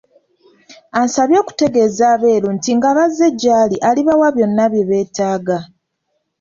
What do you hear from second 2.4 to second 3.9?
nti nga bazze gy'ali